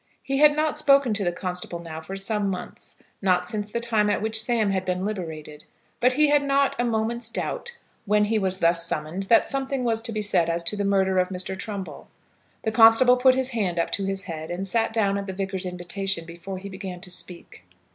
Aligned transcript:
He 0.23 0.37
had 0.37 0.55
not 0.55 0.79
spoken 0.79 1.13
to 1.13 1.23
the 1.23 1.31
constable 1.31 1.77
now 1.77 2.01
for 2.01 2.15
some 2.15 2.49
months, 2.49 2.95
not 3.21 3.47
since 3.47 3.71
the 3.71 3.79
time 3.79 4.09
at 4.09 4.19
which 4.19 4.41
Sam 4.41 4.71
had 4.71 4.83
been 4.83 5.05
liberated; 5.05 5.63
but 5.99 6.13
he 6.13 6.29
had 6.29 6.41
not 6.41 6.75
a 6.79 6.83
moment's 6.83 7.29
doubt 7.29 7.77
when 8.07 8.25
he 8.25 8.39
was 8.39 8.57
thus 8.57 8.83
summoned, 8.83 9.21
that 9.29 9.45
something 9.45 9.83
was 9.83 10.01
to 10.01 10.11
be 10.11 10.23
said 10.23 10.49
as 10.49 10.63
to 10.63 10.75
the 10.75 10.83
murder 10.83 11.19
of 11.19 11.29
Mr. 11.29 11.55
Trumbull. 11.55 12.07
The 12.63 12.71
constable 12.71 13.15
put 13.17 13.35
his 13.35 13.49
hand 13.49 13.77
up 13.77 13.91
to 13.91 14.05
his 14.05 14.23
head, 14.23 14.49
and 14.49 14.67
sat 14.67 14.91
down 14.91 15.19
at 15.19 15.27
the 15.27 15.33
Vicar's 15.33 15.67
invitation, 15.67 16.25
before 16.25 16.57
he 16.57 16.67
began 16.67 16.99
to 17.01 17.11
speak. 17.11 17.63